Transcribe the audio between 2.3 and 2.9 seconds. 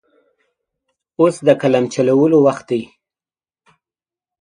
وخت دی.